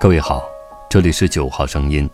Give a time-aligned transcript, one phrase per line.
[0.00, 0.48] 各位好，
[0.88, 2.08] 这里是九号声音，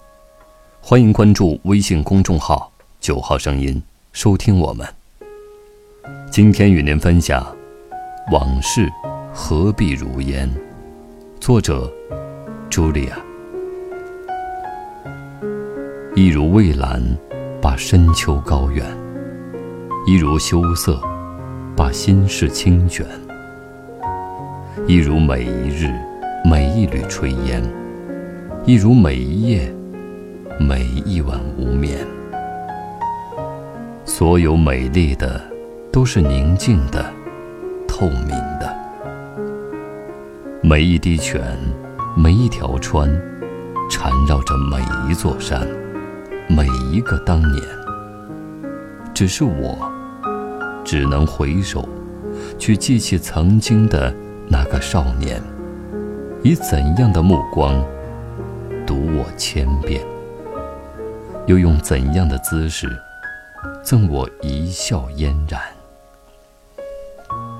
[0.80, 3.82] 欢迎关注微信公众号“九号声音”，
[4.14, 4.88] 收听我们。
[6.30, 7.45] 今天与您分享
[8.32, 8.91] 《往事
[9.34, 10.48] 何必如烟》，
[11.38, 11.92] 作者
[12.70, 13.18] 茱莉亚。
[16.16, 17.02] 一如蔚蓝，
[17.60, 18.87] 把深秋高远；
[20.06, 20.98] 一如羞涩，
[21.77, 23.05] 把心事轻卷；
[24.87, 25.92] 一如每一日。
[26.47, 27.62] 每一缕炊烟，
[28.66, 29.75] 一如每一夜，
[30.61, 32.07] 每一晚无眠。
[34.05, 35.41] 所有美丽的，
[35.91, 37.03] 都是宁静的、
[37.89, 38.29] 透明
[38.61, 38.77] 的。
[40.62, 41.41] 每一滴泉，
[42.15, 43.09] 每一条川，
[43.91, 44.77] 缠绕着每
[45.11, 45.67] 一座山，
[46.47, 47.65] 每一个当年。
[49.15, 49.91] 只是我，
[50.84, 51.89] 只能回首，
[52.58, 54.14] 去记起曾经的
[54.47, 55.42] 那个少年。
[56.47, 57.83] 以怎样的目光
[58.87, 60.05] 读我千遍？
[61.47, 62.86] 又用怎样的姿势
[63.83, 65.59] 赠我一笑嫣然？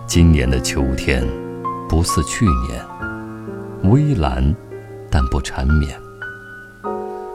[0.07, 1.27] 今年的秋天
[1.89, 4.55] 不似去年，微蓝
[5.11, 5.99] 但不缠绵。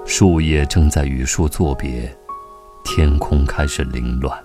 [0.05, 2.15] 树叶正在与树作别，
[2.83, 4.39] 天空开始凌乱。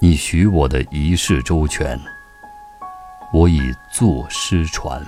[0.00, 2.00] 你许我的一世周全，
[3.30, 3.60] 我已
[3.92, 4.98] 作诗传。